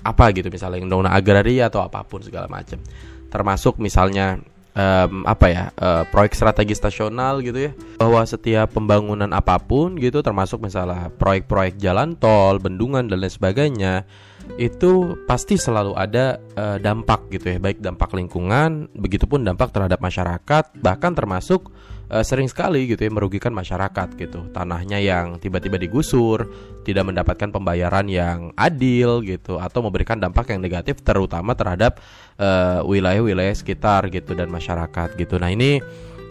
apa 0.00 0.32
gitu 0.32 0.48
misalnya, 0.48 0.84
undang-undang 0.88 1.16
agraria 1.16 1.68
atau 1.68 1.84
apa 1.84 2.00
pun 2.04 2.24
segala 2.24 2.48
macam. 2.48 2.80
Termasuk 3.28 3.76
misalnya 3.76 4.40
um, 4.74 5.22
apa 5.26 5.46
ya 5.50 5.64
uh, 5.78 6.02
proyek 6.08 6.34
strategis 6.34 6.82
nasional 6.82 7.40
gitu 7.42 7.70
ya. 7.70 7.72
Bahwa 7.98 8.22
setiap 8.26 8.74
pembangunan 8.74 9.30
apa 9.30 9.58
pun 9.58 9.96
gitu 9.98 10.20
termasuk 10.20 10.62
misalnya 10.62 11.08
proyek-proyek 11.16 11.78
jalan 11.78 12.16
tol, 12.18 12.58
bendungan 12.58 13.06
dan 13.06 13.20
lain 13.22 13.32
sebagainya 13.32 14.08
itu 14.56 15.14
pasti 15.28 15.60
selalu 15.60 15.94
ada 15.94 16.40
uh, 16.56 16.76
dampak 16.80 17.30
gitu 17.30 17.54
ya. 17.54 17.58
Baik 17.62 17.78
dampak 17.84 18.10
lingkungan 18.16 18.90
begitupun 18.96 19.46
dampak 19.46 19.70
terhadap 19.70 20.00
masyarakat 20.02 20.64
bahkan 20.80 21.12
termasuk 21.14 21.70
uh, 22.10 22.24
sering 22.26 22.50
sekali 22.50 22.90
gitu 22.90 23.06
ya 23.06 23.10
merugikan 23.14 23.54
masyarakat 23.54 24.18
gitu. 24.18 24.50
Tanahnya 24.50 24.98
yang 24.98 25.38
tiba-tiba 25.38 25.78
digusur, 25.78 26.50
tidak 26.82 27.06
mendapatkan 27.06 27.48
pembayaran 27.54 28.10
yang 28.10 28.50
adil 28.58 29.22
gitu 29.22 29.62
atau 29.62 29.80
memberikan 29.86 30.18
dampak 30.18 30.50
yang 30.50 30.60
negatif 30.60 31.00
terutama 31.06 31.54
terhadap 31.54 32.02
wilayah 32.40 33.20
wilayah-wilayah 33.20 33.52
sekitar 33.52 34.08
gitu 34.08 34.32
dan 34.32 34.48
masyarakat 34.48 35.12
gitu. 35.12 35.36
Nah, 35.36 35.52
ini 35.52 35.84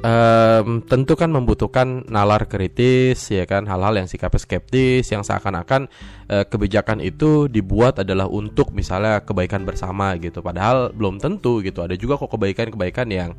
um, 0.03 0.79
tentu 0.83 1.13
kan 1.19 1.29
membutuhkan 1.31 2.07
nalar 2.07 2.47
kritis 2.47 3.29
ya 3.31 3.43
kan? 3.43 3.67
Hal-hal 3.67 3.99
yang 3.99 4.07
sikapnya 4.07 4.39
skeptis 4.39 5.05
yang 5.11 5.23
seakan-akan 5.23 5.91
uh, 6.31 6.45
kebijakan 6.47 7.03
itu 7.03 7.51
dibuat 7.51 7.99
adalah 7.99 8.27
untuk 8.31 8.71
misalnya 8.71 9.23
kebaikan 9.23 9.67
bersama 9.67 10.15
gitu. 10.19 10.39
Padahal 10.39 10.91
belum 10.95 11.19
tentu 11.19 11.59
gitu. 11.59 11.83
Ada 11.83 11.99
juga 11.99 12.19
kok 12.19 12.31
kebaikan-kebaikan 12.31 13.07
yang 13.11 13.35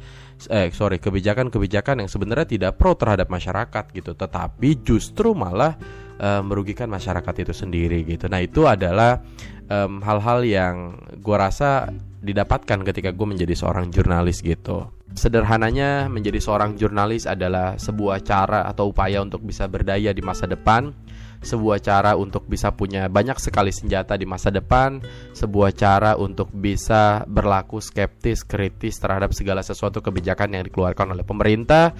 eh 0.48 0.72
sorry 0.72 0.96
kebijakan-kebijakan 0.96 2.04
yang 2.04 2.10
sebenarnya 2.10 2.48
tidak 2.48 2.72
pro 2.80 2.96
terhadap 2.96 3.28
masyarakat 3.32 3.84
gitu. 3.96 4.12
Tetapi 4.16 4.84
justru 4.84 5.32
malah 5.32 5.76
uh, 6.20 6.42
merugikan 6.44 6.88
masyarakat 6.92 7.34
itu 7.48 7.52
sendiri 7.56 8.04
gitu. 8.04 8.28
Nah 8.28 8.40
itu 8.44 8.68
adalah 8.68 9.20
hal-hal 9.70 10.42
um, 10.42 10.50
yang 10.50 10.74
gue 11.22 11.36
rasa 11.38 11.94
didapatkan 12.20 12.84
ketika 12.84 13.10
gue 13.16 13.26
menjadi 13.26 13.56
seorang 13.56 13.88
jurnalis 13.88 14.44
gitu. 14.44 14.92
Sederhananya 15.10 16.06
menjadi 16.06 16.38
seorang 16.38 16.78
jurnalis 16.78 17.26
adalah 17.26 17.74
sebuah 17.80 18.22
cara 18.22 18.68
atau 18.68 18.92
upaya 18.94 19.18
untuk 19.24 19.42
bisa 19.42 19.66
berdaya 19.66 20.14
di 20.14 20.22
masa 20.22 20.46
depan, 20.46 20.94
sebuah 21.40 21.80
cara 21.80 22.14
untuk 22.14 22.46
bisa 22.46 22.70
punya 22.70 23.08
banyak 23.08 23.40
sekali 23.40 23.72
senjata 23.72 24.14
di 24.14 24.28
masa 24.28 24.52
depan, 24.52 25.00
sebuah 25.32 25.72
cara 25.72 26.14
untuk 26.14 26.52
bisa 26.52 27.24
berlaku 27.24 27.80
skeptis, 27.80 28.44
kritis 28.44 29.00
terhadap 29.00 29.32
segala 29.32 29.64
sesuatu 29.64 30.04
kebijakan 30.04 30.54
yang 30.60 30.64
dikeluarkan 30.68 31.16
oleh 31.16 31.24
pemerintah, 31.24 31.96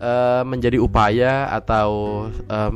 uh, 0.00 0.42
menjadi 0.46 0.78
upaya 0.80 1.50
atau 1.52 2.26
um, 2.48 2.74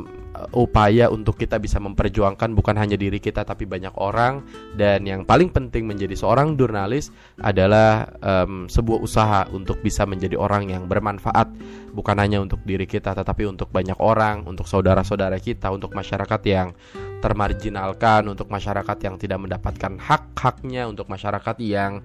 upaya 0.55 1.11
untuk 1.11 1.35
kita 1.35 1.59
bisa 1.59 1.83
memperjuangkan 1.83 2.55
bukan 2.55 2.75
hanya 2.79 2.95
diri 2.95 3.19
kita 3.19 3.43
tapi 3.43 3.67
banyak 3.67 3.91
orang. 3.99 4.45
Dan 4.75 5.03
yang 5.03 5.27
paling 5.27 5.51
penting 5.51 5.83
menjadi 5.83 6.15
seorang 6.15 6.55
jurnalis 6.55 7.11
adalah 7.43 8.07
um, 8.23 8.71
sebuah 8.71 8.99
usaha 9.03 9.41
untuk 9.51 9.83
bisa 9.83 10.07
menjadi 10.07 10.39
orang 10.39 10.71
yang 10.71 10.87
bermanfaat. 10.87 11.51
Bukan 11.91 12.15
hanya 12.21 12.39
untuk 12.39 12.63
diri 12.63 12.87
kita 12.87 13.11
tetapi 13.17 13.49
untuk 13.49 13.73
banyak 13.73 13.97
orang 13.99 14.45
untuk 14.47 14.69
saudara-saudara 14.69 15.41
kita 15.41 15.73
untuk 15.73 15.91
masyarakat 15.91 16.41
yang 16.47 16.71
termarginalkan 17.19 18.31
untuk 18.31 18.47
masyarakat 18.47 18.97
yang 19.03 19.19
tidak 19.19 19.39
mendapatkan 19.43 19.99
hak-haknya 19.99 20.87
untuk 20.87 21.11
masyarakat 21.11 21.55
yang 21.59 21.99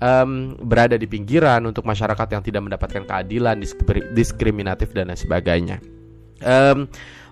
um, 0.00 0.54
berada 0.62 0.96
di 0.96 1.04
pinggiran 1.04 1.66
untuk 1.68 1.84
masyarakat 1.84 2.28
yang 2.30 2.42
tidak 2.44 2.62
mendapatkan 2.64 3.02
keadilan 3.04 3.60
diskriminatif 4.14 4.94
dan 4.96 5.12
lain 5.12 5.18
sebagainya. 5.18 5.76
Um, 6.42 6.88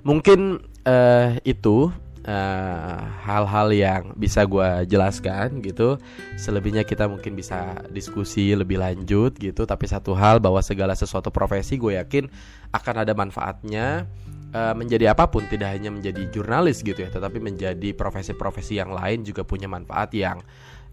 mungkin 0.07 0.63
uh, 0.87 1.37
itu 1.45 1.91
eh, 2.21 3.01
hal-hal 3.25 3.69
uh, 3.73 3.75
yang 3.75 4.03
bisa 4.15 4.45
gue 4.45 4.85
jelaskan 4.87 5.65
gitu. 5.65 5.97
Selebihnya 6.37 6.85
kita 6.85 7.09
mungkin 7.09 7.33
bisa 7.35 7.81
diskusi 7.91 8.53
lebih 8.53 8.79
lanjut 8.79 9.35
gitu. 9.41 9.65
Tapi 9.65 9.85
satu 9.89 10.13
hal 10.13 10.39
bahwa 10.39 10.61
segala 10.61 10.93
sesuatu 10.93 11.33
profesi 11.33 11.81
gue 11.81 11.97
yakin 11.97 12.29
akan 12.71 12.95
ada 13.03 13.13
manfaatnya 13.17 14.07
uh, 14.55 14.75
menjadi 14.77 15.15
apa 15.15 15.31
pun 15.31 15.47
tidak 15.47 15.75
hanya 15.75 15.91
menjadi 15.91 16.27
jurnalis 16.31 16.83
gitu 16.83 16.99
ya 16.99 17.11
tetapi 17.11 17.39
menjadi 17.39 17.95
profesi-profesi 17.95 18.79
yang 18.79 18.95
lain 18.95 19.23
juga 19.23 19.47
punya 19.47 19.71
manfaat 19.71 20.11
yang 20.15 20.43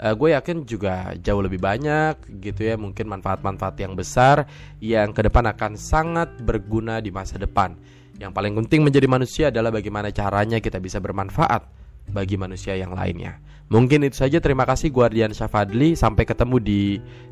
uh, 0.02 0.14
gue 0.14 0.34
yakin 0.34 0.66
juga 0.66 1.14
jauh 1.20 1.42
lebih 1.42 1.62
banyak 1.62 2.42
gitu 2.42 2.66
ya 2.66 2.76
mungkin 2.76 3.10
manfaat-manfaat 3.10 3.76
yang 3.82 3.94
besar 3.94 4.46
yang 4.82 5.14
ke 5.14 5.22
depan 5.26 5.50
akan 5.54 5.78
sangat 5.78 6.34
berguna 6.42 7.02
di 7.02 7.10
masa 7.14 7.38
depan 7.38 7.78
yang 8.18 8.34
paling 8.34 8.58
penting 8.66 8.82
menjadi 8.82 9.06
manusia 9.06 9.46
adalah 9.54 9.70
bagaimana 9.70 10.10
caranya 10.10 10.58
kita 10.58 10.82
bisa 10.82 10.98
bermanfaat 10.98 11.70
bagi 12.10 12.40
manusia 12.40 12.74
yang 12.74 12.98
lainnya. 12.98 13.38
Mungkin 13.68 14.08
itu 14.08 14.16
saja. 14.16 14.40
Terima 14.40 14.64
kasih 14.64 14.90
Guardian 14.90 15.36
Syafadli. 15.36 15.94
Sampai 15.94 16.24
ketemu 16.24 16.58
di 16.58 16.82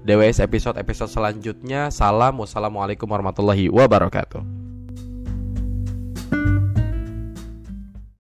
DWS 0.03 0.43
episode-episode 0.43 1.09
selanjutnya. 1.09 1.87
Salam. 1.89 2.43
Wassalamualaikum 2.43 3.07
warahmatullahi 3.07 3.71
wabarakatuh. 3.71 4.74